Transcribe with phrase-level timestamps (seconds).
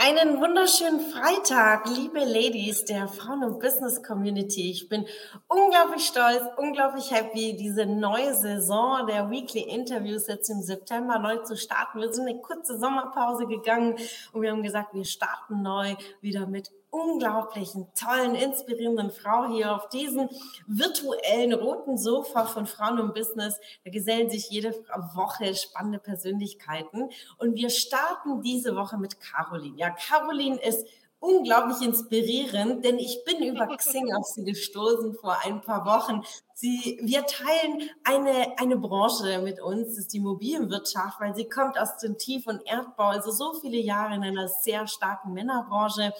[0.00, 4.70] Einen wunderschönen Freitag, liebe Ladies der Frauen- und Business Community.
[4.70, 5.06] Ich bin
[5.48, 11.56] unglaublich stolz, unglaublich happy, diese neue Saison der Weekly Interviews jetzt im September neu zu
[11.56, 12.00] starten.
[12.00, 13.96] Wir sind eine kurze Sommerpause gegangen
[14.32, 19.88] und wir haben gesagt, wir starten neu wieder mit unglaublichen, tollen, inspirierenden Frau hier auf
[19.88, 20.28] diesem
[20.66, 23.58] virtuellen roten Sofa von Frauen und Business.
[23.84, 24.72] Da gesellen sich jede
[25.14, 27.10] Woche spannende Persönlichkeiten.
[27.38, 29.76] Und wir starten diese Woche mit Caroline.
[29.76, 30.86] Ja, Caroline ist
[31.20, 36.22] unglaublich inspirierend, denn ich bin über Xing auf sie gestoßen vor ein paar Wochen.
[36.60, 41.78] Sie, wir teilen eine, eine Branche mit uns, das ist die Immobilienwirtschaft, weil sie kommt
[41.78, 46.12] aus dem Tief- und Erdbau, also so viele Jahre in einer sehr starken Männerbranche.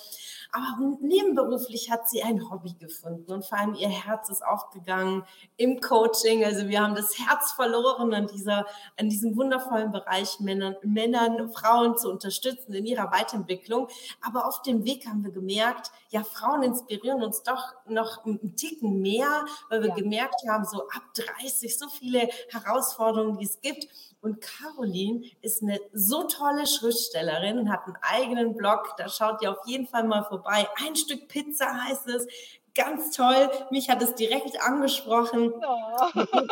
[0.53, 5.25] Aber nebenberuflich hat sie ein Hobby gefunden und vor allem ihr Herz ist aufgegangen
[5.56, 6.44] im Coaching.
[6.44, 8.64] Also wir haben das Herz verloren an dieser,
[8.97, 13.89] an diesem wundervollen Bereich Männern, Männern, Frauen zu unterstützen in ihrer Weiterentwicklung.
[14.25, 19.00] Aber auf dem Weg haben wir gemerkt, ja, Frauen inspirieren uns doch noch einen Ticken
[19.00, 19.94] mehr, weil wir ja.
[19.97, 23.89] gemerkt haben, so ab 30 so viele Herausforderungen, die es gibt.
[24.21, 28.95] Und Caroline ist eine so tolle Schriftstellerin und hat einen eigenen Blog.
[28.97, 30.69] Da schaut ihr auf jeden Fall mal vorbei.
[30.84, 32.27] Ein Stück Pizza heißt es.
[32.75, 33.51] Ganz toll.
[33.71, 35.53] Mich hat es direkt angesprochen.
[35.53, 36.21] Oh.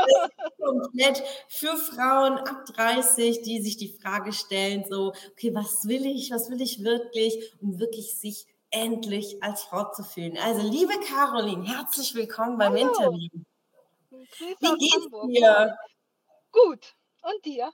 [0.67, 6.31] komplett für Frauen ab 30, die sich die Frage stellen, so, okay, was will ich,
[6.31, 10.37] was will ich wirklich, um wirklich sich endlich als Frau zu fühlen.
[10.43, 12.89] Also, liebe Caroline, herzlich willkommen beim Hallo.
[12.89, 13.29] Interview.
[14.61, 15.77] Wie geht's dir?
[16.53, 16.95] Gut.
[17.23, 17.73] Und dir?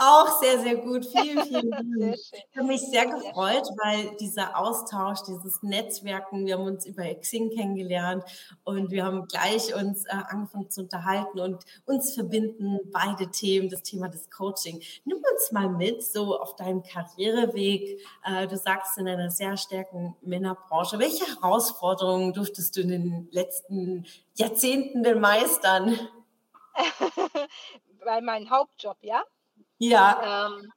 [0.00, 1.04] Auch sehr, sehr gut.
[1.06, 2.14] Vielen, vielen Dank.
[2.14, 7.50] Ich habe mich sehr gefreut, weil dieser Austausch, dieses Netzwerken, wir haben uns über Xing
[7.50, 8.22] kennengelernt
[8.62, 13.82] und wir haben gleich uns äh, angefangen zu unterhalten und uns verbinden beide Themen, das
[13.82, 14.80] Thema des Coaching.
[15.04, 18.00] Nimm uns mal mit, so auf deinem Karriereweg.
[18.24, 21.00] Äh, du sagst in einer sehr starken Männerbranche.
[21.00, 24.06] Welche Herausforderungen durftest du in den letzten
[24.36, 25.98] Jahrzehnten denn meistern?
[28.04, 29.24] bei meinem Hauptjob, ja?
[29.78, 30.48] Ja.
[30.48, 30.72] Ähm,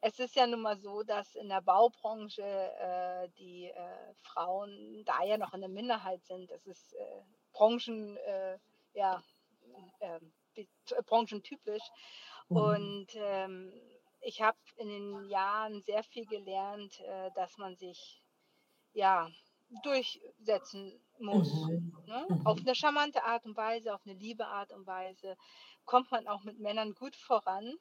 [0.00, 5.22] es ist ja nun mal so, dass in der Baubranche äh, die äh, Frauen da
[5.24, 6.50] ja noch in der Minderheit sind.
[6.50, 7.22] Das ist äh,
[7.52, 8.58] Branchen, äh,
[8.92, 9.22] ja,
[10.00, 10.32] ähm,
[11.06, 11.82] branchentypisch.
[12.48, 12.56] Mhm.
[12.56, 13.72] Und ähm,
[14.20, 18.22] ich habe in den Jahren sehr viel gelernt, äh, dass man sich
[18.92, 19.28] ja
[19.82, 21.52] durchsetzen muss.
[21.52, 21.92] Mhm.
[22.06, 22.26] Ne?
[22.28, 22.46] Mhm.
[22.46, 25.36] Auf eine charmante Art und Weise, auf eine liebe Art und Weise
[25.84, 27.74] kommt man auch mit Männern gut voran.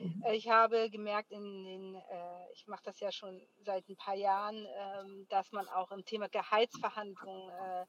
[0.00, 0.22] Mhm.
[0.24, 4.14] Äh, ich habe gemerkt, in den, äh, ich mache das ja schon seit ein paar
[4.14, 7.86] Jahren, äh, dass man auch im Thema Gehaltsverhandlungen äh,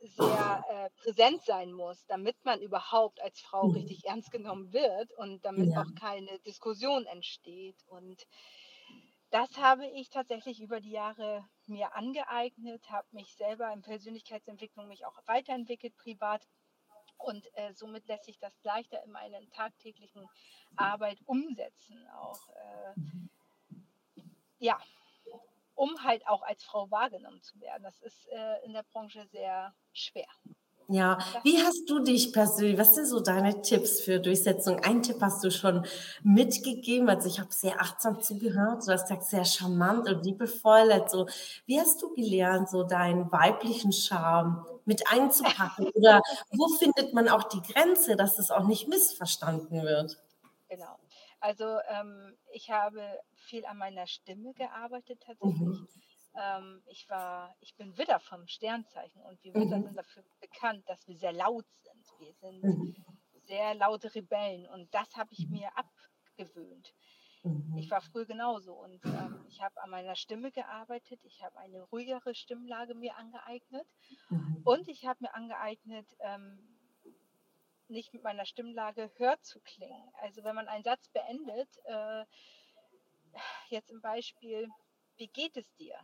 [0.00, 3.76] sehr äh, präsent sein muss, damit man überhaupt als Frau mhm.
[3.76, 5.82] richtig ernst genommen wird und damit ja.
[5.82, 7.82] auch keine Diskussion entsteht.
[7.86, 8.26] Und
[9.30, 15.04] das habe ich tatsächlich über die Jahre mir angeeignet, habe mich selber in Persönlichkeitsentwicklung mich
[15.06, 16.46] auch weiterentwickelt privat
[17.18, 20.28] und äh, somit lässt sich das leichter in meiner tagtäglichen
[20.76, 22.06] Arbeit umsetzen.
[22.08, 23.00] Auch äh,
[24.58, 24.78] ja,
[25.74, 27.82] um halt auch als Frau wahrgenommen zu werden.
[27.82, 30.26] Das ist äh, in der Branche sehr schwer.
[30.88, 34.78] Ja, wie hast du dich persönlich, was sind so deine Tipps für Durchsetzung?
[34.84, 35.84] Ein Tipp hast du schon
[36.22, 40.92] mitgegeben, also ich habe sehr achtsam zugehört, du hast gesagt, sehr charmant und liebevoll.
[40.92, 41.26] Also,
[41.66, 45.88] wie hast du gelernt, so deinen weiblichen Charme mit einzupacken?
[45.90, 50.16] Oder wo findet man auch die Grenze, dass es auch nicht missverstanden wird?
[50.68, 50.98] Genau.
[51.40, 53.02] Also ähm, ich habe
[53.34, 55.60] viel an meiner Stimme gearbeitet tatsächlich.
[55.60, 55.88] Mhm.
[56.34, 59.84] Ähm, ich war, ich bin Widder vom Sternzeichen und wir Widder mhm.
[59.84, 62.20] sind dafür bekannt, dass wir sehr laut sind.
[62.20, 62.96] Wir sind mhm.
[63.46, 66.94] sehr laute Rebellen und das habe ich mir abgewöhnt.
[67.46, 67.76] Mhm.
[67.78, 71.20] Ich war früher genauso und ähm, ich habe an meiner Stimme gearbeitet.
[71.24, 73.86] Ich habe eine ruhigere Stimmlage mir angeeignet
[74.30, 74.62] mhm.
[74.64, 76.58] und ich habe mir angeeignet, ähm,
[77.88, 80.10] nicht mit meiner Stimmlage hört zu klingen.
[80.20, 82.24] Also wenn man einen Satz beendet, äh,
[83.68, 84.68] jetzt im Beispiel,
[85.16, 85.96] wie geht es dir?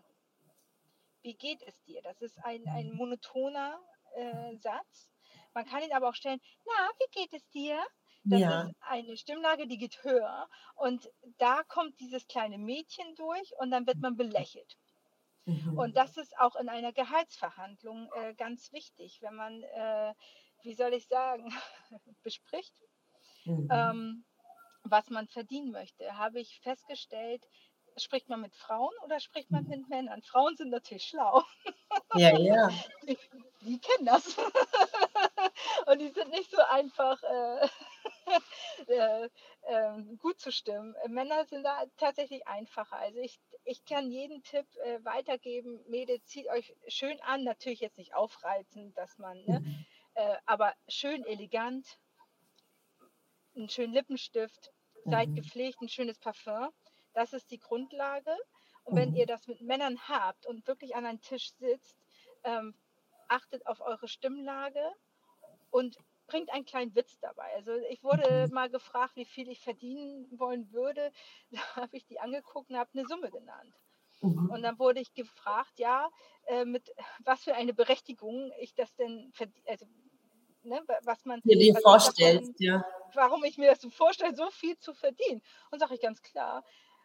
[1.23, 2.03] wie geht es dir?
[2.03, 2.97] Das ist ein, ein mhm.
[2.97, 3.81] monotoner
[4.15, 5.09] äh, Satz.
[5.55, 7.79] Man kann ihn aber auch stellen, na, wie geht es dir?
[8.24, 8.62] Das ja.
[8.62, 13.86] ist eine Stimmlage, die geht höher und da kommt dieses kleine Mädchen durch und dann
[13.86, 14.76] wird man belächelt.
[15.44, 15.76] Mhm.
[15.76, 20.14] Und das ist auch in einer Gehaltsverhandlung äh, ganz wichtig, wenn man, äh,
[20.62, 21.52] wie soll ich sagen,
[22.22, 22.74] bespricht,
[23.44, 23.69] mhm.
[23.70, 24.24] ähm,
[24.84, 26.16] was man verdienen möchte.
[26.16, 27.44] Habe ich festgestellt,
[27.96, 30.22] spricht man mit Frauen oder spricht man mit Männern?
[30.22, 31.42] Frauen sind natürlich schlau.
[32.14, 32.69] Ja, ja.
[33.08, 33.19] Die,
[33.62, 34.36] die kennen das.
[35.86, 37.69] Und die sind nicht so einfach äh,
[38.88, 39.29] äh,
[39.62, 40.94] äh, gut zu stimmen.
[41.08, 42.96] Männer sind da tatsächlich einfacher.
[42.96, 45.84] Also ich, ich kann jeden Tipp äh, weitergeben.
[45.88, 47.44] Mädel, zieht euch schön an.
[47.44, 49.61] Natürlich jetzt nicht aufreizend, dass man, ne?
[49.61, 49.84] Mhm.
[50.14, 51.99] Äh, aber schön elegant.
[53.56, 54.73] Einen schönen Lippenstift.
[55.05, 55.34] Seid mhm.
[55.34, 56.70] gepflegt, ein schönes Parfum
[57.14, 58.37] das ist die Grundlage.
[58.84, 59.17] Und wenn mhm.
[59.17, 61.96] ihr das mit Männern habt und wirklich an einem Tisch sitzt,
[62.44, 62.75] ähm,
[63.29, 64.84] achtet auf eure Stimmlage
[65.70, 65.96] und
[66.32, 67.46] bringt einen kleinen Witz dabei.
[67.56, 68.55] Also ich wurde mhm.
[68.55, 71.12] mal gefragt, wie viel ich verdienen wollen würde.
[71.50, 73.75] Da habe ich die angeguckt und habe eine Summe genannt.
[74.23, 74.50] Mhm.
[74.50, 76.08] Und dann wurde ich gefragt, ja,
[76.46, 76.90] äh, mit
[77.25, 79.32] was für eine Berechtigung ich das denn
[79.67, 79.87] also
[80.64, 82.84] Ne, was man dir vorstellt, ja.
[83.14, 85.43] Warum ich mir das so vorstelle, so viel zu verdienen.
[85.73, 86.62] Und sage ich ganz klar,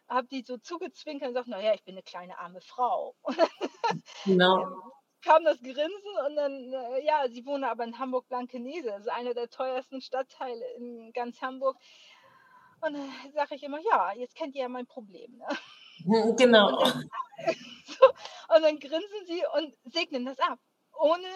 [0.08, 3.16] habe die so zugezwinkert und gesagt, naja, ich bin eine kleine arme Frau.
[4.24, 4.92] Genau.
[5.22, 9.50] Kam das Grinsen und dann, äh, ja, sie wohne aber in Hamburg-Blankenese, also einer der
[9.50, 11.76] teuersten Stadtteile in ganz Hamburg.
[12.80, 15.36] Und dann sage ich immer, ja, jetzt kennt ihr ja mein Problem.
[15.36, 16.34] Ne?
[16.36, 16.78] Genau.
[16.78, 17.10] Und dann,
[17.86, 18.06] so,
[18.54, 20.58] und dann grinsen sie und segnen das ab,
[20.96, 21.28] ohne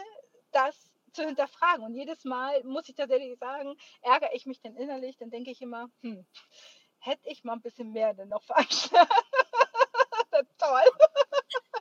[0.52, 1.84] das zu hinterfragen.
[1.84, 5.60] Und jedes Mal muss ich tatsächlich sagen, ärgere ich mich dann innerlich, dann denke ich
[5.60, 6.24] immer, hm,
[6.98, 9.08] hätte ich mal ein bisschen mehr denn noch veranschlagen.
[10.58, 10.82] Toll.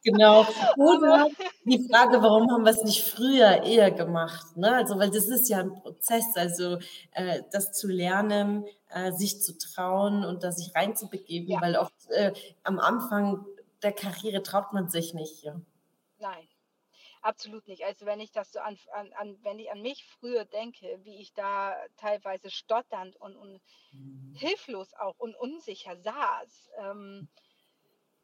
[0.03, 0.45] Genau.
[0.77, 1.29] Oder
[1.63, 4.57] die Frage, warum haben wir es nicht früher eher gemacht?
[4.57, 4.75] Ne?
[4.75, 6.79] Also, weil das ist ja ein Prozess, also
[7.11, 11.61] äh, das zu lernen, äh, sich zu trauen und da sich reinzubegeben, ja.
[11.61, 13.45] weil oft äh, am Anfang
[13.83, 15.43] der Karriere traut man sich nicht.
[15.43, 15.59] Ja.
[16.19, 16.47] Nein,
[17.21, 17.85] Absolut nicht.
[17.85, 21.21] Also wenn ich das so an, an, an, wenn ich an mich früher denke, wie
[21.21, 23.61] ich da teilweise stotternd und, und
[23.91, 24.33] mhm.
[24.35, 27.29] hilflos auch und unsicher saß, ähm,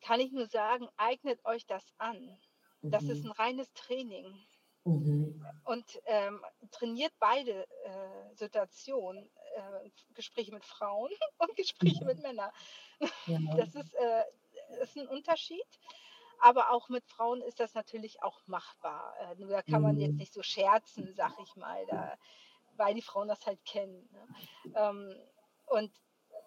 [0.02, 2.40] kann ich nur sagen, eignet euch das an.
[2.82, 3.10] Das mhm.
[3.12, 4.34] ist ein reines Training.
[4.84, 5.46] Mhm.
[5.66, 12.52] Und ähm, trainiert beide äh, Situationen, äh, Gespräche mit Frauen und Gespräche mit Männern.
[13.26, 13.40] Ja.
[13.58, 14.24] Das ist, äh,
[14.82, 15.68] ist ein Unterschied.
[16.40, 19.16] Aber auch mit Frauen ist das natürlich auch machbar.
[19.20, 20.18] Äh, nur da kann man jetzt mhm.
[20.18, 22.16] nicht so scherzen, sag ich mal, da,
[22.76, 24.08] weil die Frauen das halt kennen.
[24.12, 24.28] Ne?
[24.76, 25.16] Ähm,
[25.66, 25.92] und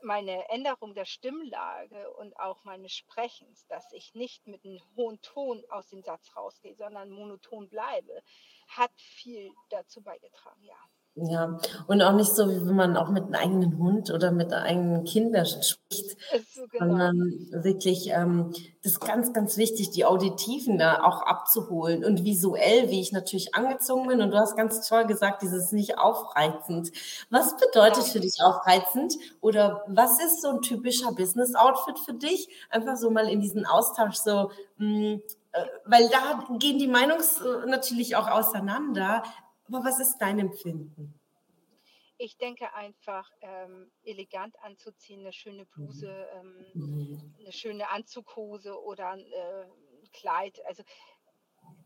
[0.03, 5.63] meine Änderung der Stimmlage und auch meines Sprechens, dass ich nicht mit einem hohen Ton
[5.69, 8.23] aus dem Satz rausgehe, sondern monoton bleibe,
[8.69, 10.79] hat viel dazu beigetragen, ja.
[11.17, 11.59] Ja,
[11.89, 15.05] und auch nicht so, wie wenn man auch mit einem eigenen Hund oder mit eigenen
[15.05, 16.17] Kindern spricht,
[16.55, 16.87] so genau.
[16.87, 18.53] sondern wirklich, ähm,
[18.83, 23.55] das ist ganz, ganz wichtig, die Auditiven da auch abzuholen und visuell, wie ich natürlich
[23.57, 24.23] angezogen bin.
[24.23, 26.93] Und du hast ganz toll gesagt, dieses nicht aufreizend.
[27.29, 29.15] Was bedeutet für dich aufreizend?
[29.41, 32.49] Oder was ist so ein typischer Business-Outfit für dich?
[32.71, 35.23] Einfach so mal in diesen Austausch so, mh, hm,
[35.53, 39.25] äh, weil da gehen die Meinungs äh, natürlich auch auseinander.
[39.73, 41.21] Aber was ist dein Empfinden?
[42.19, 47.35] Ich denke einfach, ähm, elegant anzuziehen, eine schöne Bluse, ähm, mhm.
[47.39, 49.67] eine schöne Anzughose oder ein äh,
[50.13, 50.61] Kleid.
[50.67, 50.83] Also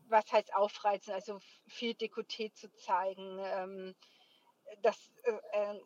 [0.07, 1.13] was heißt aufreizen?
[1.13, 3.95] Also viel Dekoté zu zeigen, ähm,
[4.81, 5.79] dass äh,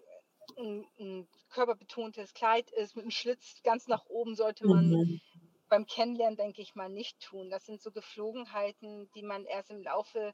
[0.57, 5.21] ein, ein, körperbetontes Kleid ist mit einem Schlitz ganz nach oben sollte man mhm.
[5.67, 7.49] beim Kennenlernen, denke ich mal, nicht tun.
[7.49, 10.33] Das sind so Geflogenheiten, die man erst im Laufe äh,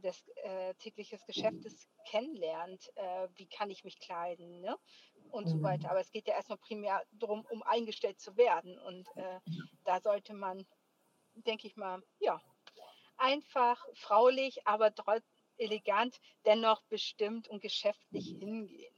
[0.00, 4.76] des äh, täglichen Geschäftes kennenlernt, äh, wie kann ich mich kleiden ne?
[5.30, 5.84] und so weiter.
[5.84, 5.90] Mhm.
[5.90, 8.78] Aber es geht ja erstmal primär darum, um eingestellt zu werden.
[8.78, 9.40] Und äh,
[9.84, 10.66] da sollte man,
[11.34, 12.40] denke ich mal, ja,
[13.16, 14.92] einfach fraulich, aber
[15.56, 18.89] elegant, dennoch bestimmt und geschäftlich hingehen.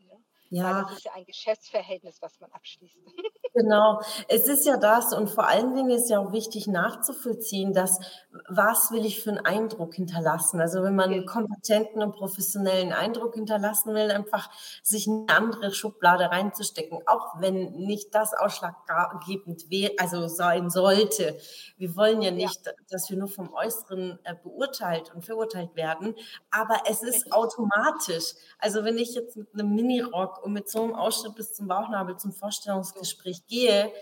[0.53, 0.65] Ja.
[0.65, 2.99] Weil das ist ja ein Geschäftsverhältnis, was man abschließt.
[3.55, 8.01] Genau, es ist ja das und vor allen Dingen ist ja auch wichtig nachzuvollziehen, dass
[8.49, 10.59] was will ich für einen Eindruck hinterlassen?
[10.59, 14.49] Also wenn man einen kompetenten und professionellen Eindruck hinterlassen will, einfach
[14.83, 19.67] sich eine andere Schublade reinzustecken, auch wenn nicht das ausschlaggebend
[19.99, 21.37] also sein sollte.
[21.77, 22.73] Wir wollen ja nicht, ja.
[22.91, 26.15] dass wir nur vom Äußeren äh, beurteilt und verurteilt werden,
[26.51, 28.33] aber es ist automatisch.
[28.59, 32.17] Also wenn ich jetzt mit einem Minirock und mit so einem Ausschnitt bis zum Bauchnabel
[32.17, 33.93] zum Vorstellungsgespräch gehe,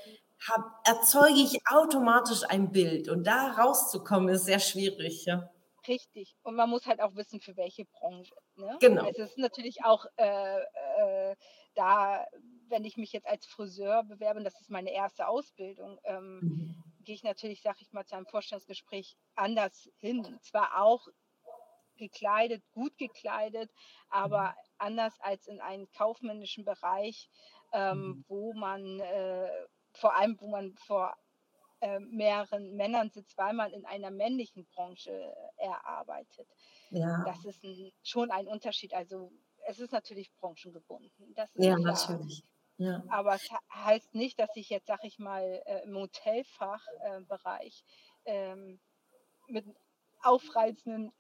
[0.48, 3.08] hab, erzeuge ich automatisch ein Bild.
[3.08, 5.26] Und da rauszukommen, ist sehr schwierig.
[5.26, 5.50] Ja.
[5.86, 6.34] Richtig.
[6.42, 8.34] Und man muss halt auch wissen, für welche Branche.
[8.56, 8.76] Ne?
[8.80, 9.06] Genau.
[9.08, 11.36] Es ist natürlich auch äh, äh,
[11.74, 12.26] da,
[12.68, 16.84] wenn ich mich jetzt als Friseur bewerbe, das ist meine erste Ausbildung, ähm, mhm.
[17.04, 20.38] gehe ich natürlich, sage ich mal, zu einem Vorstellungsgespräch anders hin.
[20.42, 21.06] Zwar auch
[21.96, 23.70] gekleidet, gut gekleidet,
[24.08, 27.28] aber anders als in einem kaufmännischen Bereich,
[27.72, 28.24] ähm, mhm.
[28.28, 29.48] wo man äh,
[29.92, 31.16] vor allem, wo man vor
[31.80, 36.48] äh, mehreren Männern sitzt, weil man in einer männlichen Branche äh, erarbeitet.
[36.90, 37.24] Ja.
[37.24, 38.94] Das ist ein, schon ein Unterschied.
[38.94, 39.32] Also
[39.66, 41.34] es ist natürlich branchengebunden.
[41.54, 41.78] ja, klar.
[41.78, 42.44] natürlich.
[42.76, 43.02] Ja.
[43.08, 47.84] Aber es heißt nicht, dass ich jetzt, sag ich mal, äh, im Hotelfachbereich
[48.24, 48.80] äh, ähm,
[49.48, 49.66] mit
[50.22, 51.12] aufreizenden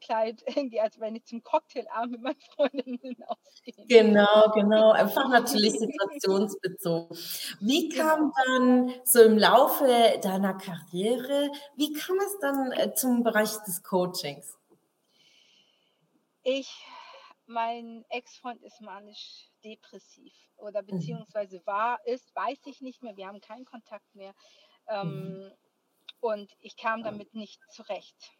[0.00, 3.86] Kleid irgendwie, als wenn ich zum Cocktailabend mit meinen Freundinnen ausgehe.
[3.88, 4.92] Genau, genau.
[4.92, 7.16] Einfach natürlich situationsbezogen.
[7.60, 9.86] Wie kam dann so im Laufe
[10.22, 14.56] deiner Karriere, wie kam es dann äh, zum Bereich des Coachings?
[16.42, 16.84] Ich,
[17.46, 20.86] mein Ex-Freund ist manisch depressiv oder mhm.
[20.86, 23.16] beziehungsweise war, ist, weiß ich nicht mehr.
[23.16, 24.34] Wir haben keinen Kontakt mehr.
[24.88, 25.52] Ähm, mhm.
[26.20, 28.32] Und ich kam damit nicht zurecht.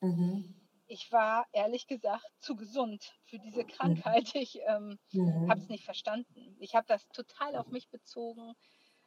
[0.00, 0.65] Mhm.
[0.86, 3.68] Ich war ehrlich gesagt zu gesund für diese mhm.
[3.68, 4.34] Krankheit.
[4.34, 5.50] Ich ähm, mhm.
[5.50, 6.56] habe es nicht verstanden.
[6.60, 8.54] Ich habe das total auf mich bezogen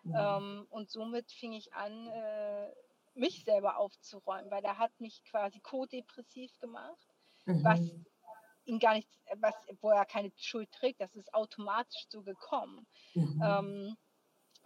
[0.04, 0.16] mhm.
[0.16, 2.72] ähm, und somit fing ich an, äh,
[3.14, 7.08] mich selber aufzuräumen, weil er hat mich quasi co-depressiv gemacht,
[7.46, 8.06] was mhm.
[8.66, 12.88] ihn gar nicht, was, wo er keine Schuld trägt, das ist automatisch so gekommen.
[13.14, 13.42] Mhm.
[13.44, 13.98] Ähm,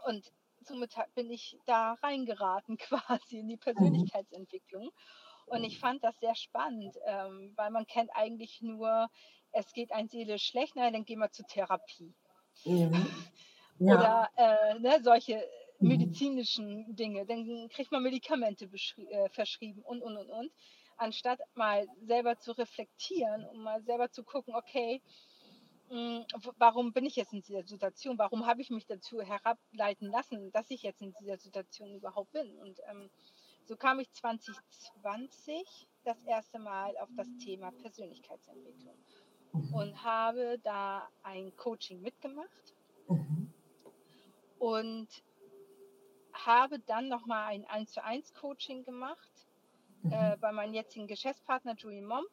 [0.05, 4.91] und somit bin ich da reingeraten quasi in die Persönlichkeitsentwicklung.
[5.45, 9.09] Und ich fand das sehr spannend, ähm, weil man kennt eigentlich nur,
[9.51, 12.13] es geht ein Seele schlecht, nein, dann gehen wir zur Therapie.
[12.63, 12.89] Ja.
[13.79, 15.43] Oder äh, ne, solche
[15.79, 15.89] mhm.
[15.89, 17.25] medizinischen Dinge.
[17.25, 20.51] Dann kriegt man Medikamente äh, verschrieben und, und, und, und.
[20.97, 25.01] Anstatt mal selber zu reflektieren und mal selber zu gucken, okay,
[25.89, 28.17] mh, hm, warum bin ich jetzt in dieser Situation?
[28.17, 32.57] Warum habe ich mich dazu herableiten lassen, dass ich jetzt in dieser Situation überhaupt bin?
[32.59, 33.09] Und ähm,
[33.65, 38.95] so kam ich 2020 das erste Mal auf das Thema Persönlichkeitsentwicklung
[39.53, 39.73] mhm.
[39.73, 42.73] und habe da ein Coaching mitgemacht
[43.07, 43.53] mhm.
[44.59, 45.07] und
[46.33, 49.31] habe dann nochmal ein 1 zu 1 Coaching gemacht
[50.01, 50.11] mhm.
[50.11, 52.25] äh, bei meinem jetzigen Geschäftspartner Julian Mom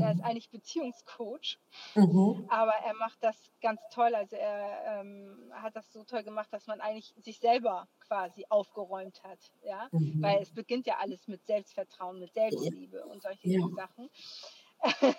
[0.00, 0.24] er ist mhm.
[0.24, 1.58] eigentlich Beziehungscoach,
[1.94, 2.46] mhm.
[2.48, 4.14] aber er macht das ganz toll.
[4.14, 9.22] Also er ähm, hat das so toll gemacht, dass man eigentlich sich selber quasi aufgeräumt
[9.22, 9.38] hat.
[9.62, 9.88] Ja?
[9.92, 10.22] Mhm.
[10.22, 13.68] Weil es beginnt ja alles mit Selbstvertrauen, mit Selbstliebe und solche ja.
[13.76, 14.10] Sachen.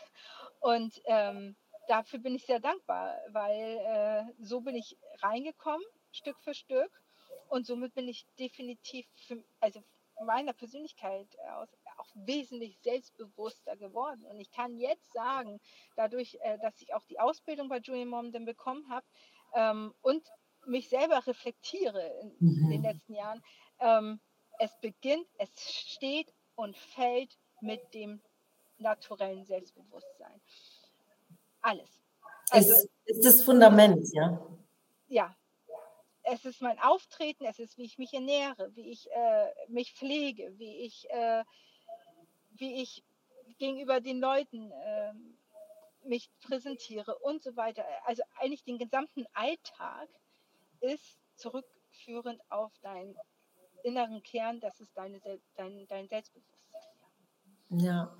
[0.60, 1.56] und ähm,
[1.88, 6.92] dafür bin ich sehr dankbar, weil äh, so bin ich reingekommen, Stück für Stück.
[7.50, 9.84] Und somit bin ich definitiv, für, also
[10.26, 14.26] meiner Persönlichkeit aus auch wesentlich selbstbewusster geworden.
[14.26, 15.60] Und ich kann jetzt sagen,
[15.96, 19.06] dadurch, äh, dass ich auch die Ausbildung bei Julian Mom dann bekommen habe
[19.54, 20.28] ähm, und
[20.66, 22.70] mich selber reflektiere in, mhm.
[22.70, 23.44] den letzten Jahren,
[23.80, 24.20] ähm,
[24.60, 28.22] es beginnt, es steht und fällt mit dem
[28.78, 30.42] naturellen Selbstbewusstsein.
[31.62, 32.02] Alles.
[32.50, 32.72] Also,
[33.06, 34.46] es ist das Fundament, ja.
[35.08, 35.36] Ja,
[36.24, 40.54] es ist mein Auftreten, es ist, wie ich mich ernähre, wie ich äh, mich pflege,
[40.58, 41.44] wie ich, äh,
[42.56, 43.04] wie ich
[43.58, 45.14] gegenüber den Leuten äh,
[46.06, 47.84] mich präsentiere und so weiter.
[48.06, 50.10] Also eigentlich den gesamten Alltag
[50.82, 53.16] ist zurückführend auf deinen
[53.84, 55.20] inneren Kern, das ist deine,
[55.56, 56.64] dein, dein Selbstbewusstsein.
[57.70, 58.16] Ja,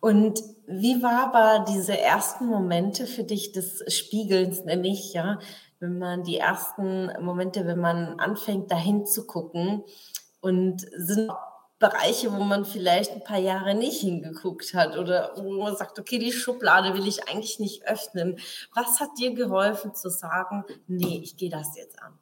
[0.00, 5.38] und wie war aber diese ersten Momente für dich des Spiegelns, nenne ich, ja,
[5.78, 9.84] wenn man die ersten Momente, wenn man anfängt, dahin zu gucken
[10.40, 11.30] und sind
[11.78, 16.18] Bereiche, wo man vielleicht ein paar Jahre nicht hingeguckt hat oder wo man sagt, okay,
[16.18, 18.40] die Schublade will ich eigentlich nicht öffnen.
[18.74, 22.18] Was hat dir geholfen zu sagen, nee, ich gehe das jetzt an?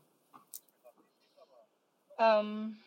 [2.19, 2.79] Ähm,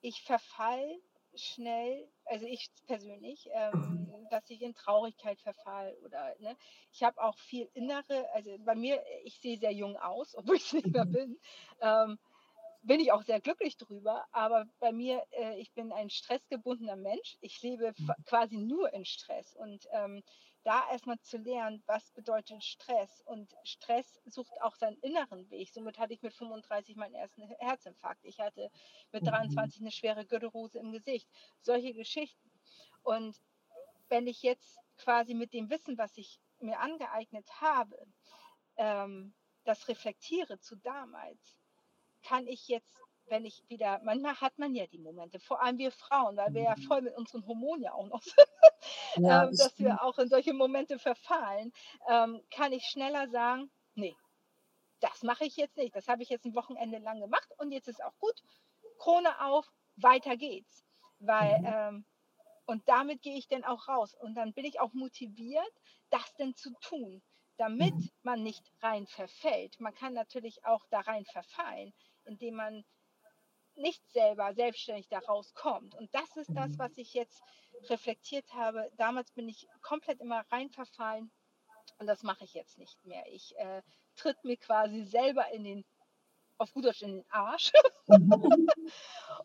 [0.00, 0.98] ich verfall
[1.34, 6.56] schnell, also ich persönlich, ähm, dass ich in Traurigkeit verfall oder ne,
[6.92, 10.66] ich habe auch viel innere, also bei mir, ich sehe sehr jung aus, obwohl ich
[10.66, 11.12] es nicht mehr mhm.
[11.12, 11.38] bin.
[11.80, 12.18] Ähm,
[12.82, 17.36] bin ich auch sehr glücklich drüber, aber bei mir, äh, ich bin ein stressgebundener Mensch.
[17.40, 18.12] Ich lebe mhm.
[18.26, 20.22] quasi nur in Stress und ähm,
[20.64, 23.22] da erstmal zu lernen, was bedeutet Stress.
[23.24, 25.70] Und Stress sucht auch seinen inneren Weg.
[25.70, 28.24] Somit hatte ich mit 35 meinen ersten Herzinfarkt.
[28.24, 28.70] Ich hatte
[29.10, 29.86] mit 23 mhm.
[29.86, 31.28] eine schwere Gürtelrose im Gesicht.
[31.60, 32.50] Solche Geschichten.
[33.02, 33.36] Und
[34.08, 37.96] wenn ich jetzt quasi mit dem Wissen, was ich mir angeeignet habe,
[38.76, 39.34] ähm,
[39.64, 41.61] das reflektiere zu damals,
[42.22, 45.90] kann ich jetzt wenn ich wieder, manchmal hat man ja die Momente, vor allem wir
[45.90, 46.82] Frauen, weil wir ja mhm.
[46.82, 48.36] voll mit unseren Hormonen ja auch noch sind,
[49.16, 51.72] ja, ähm, dass wir auch in solche Momente verfallen,
[52.10, 54.16] ähm, kann ich schneller sagen, nee,
[55.02, 55.94] das mache ich jetzt nicht.
[55.94, 58.40] Das habe ich jetzt ein Wochenende lang gemacht und jetzt ist auch gut.
[58.98, 60.84] Krone auf, weiter geht's.
[61.18, 61.66] Weil, mhm.
[61.66, 62.04] ähm,
[62.66, 64.14] und damit gehe ich dann auch raus.
[64.14, 65.72] Und dann bin ich auch motiviert,
[66.10, 67.20] das denn zu tun,
[67.56, 68.10] damit mhm.
[68.22, 69.80] man nicht rein verfällt.
[69.80, 71.92] Man kann natürlich auch da rein verfallen,
[72.26, 72.84] indem man
[73.74, 75.94] nicht selber selbstständig da rauskommt.
[75.94, 76.78] Und das ist das, mhm.
[76.78, 77.42] was ich jetzt
[77.88, 78.90] reflektiert habe.
[78.96, 81.30] Damals bin ich komplett immer rein verfallen
[81.98, 83.24] und das mache ich jetzt nicht mehr.
[83.28, 83.82] Ich äh,
[84.16, 85.84] tritt mir quasi selber in den,
[86.58, 87.72] auf gut Deutsch in den Arsch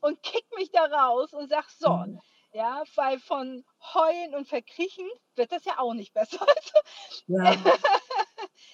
[0.02, 2.20] und kick mich da raus und sag so, mhm.
[2.54, 6.46] ja, weil von Heulen und Verkriechen wird das ja auch nicht besser.
[7.28, 7.56] ja.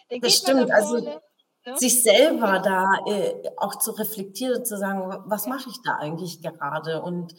[0.22, 0.72] das stimmt.
[0.72, 1.22] Also?
[1.76, 6.42] Sich selber da äh, auch zu reflektieren und zu sagen, was mache ich da eigentlich
[6.42, 7.02] gerade?
[7.02, 7.34] Und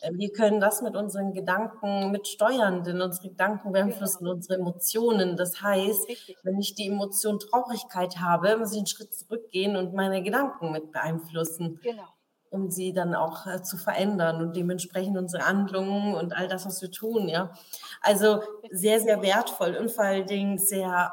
[0.00, 4.32] äh, wir können das mit unseren Gedanken mitsteuern, denn unsere Gedanken beeinflussen genau.
[4.32, 5.36] unsere Emotionen.
[5.36, 6.08] Das heißt,
[6.42, 10.92] wenn ich die Emotion Traurigkeit habe, muss ich einen Schritt zurückgehen und meine Gedanken mit
[10.92, 11.80] beeinflussen.
[11.82, 12.04] Genau
[12.50, 16.82] um sie dann auch äh, zu verändern und dementsprechend unsere Handlungen und all das, was
[16.82, 17.52] wir tun, ja.
[18.02, 21.12] Also sehr, sehr wertvoll und vor allen Dingen sehr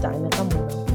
[0.00, 0.87] deine Ramona.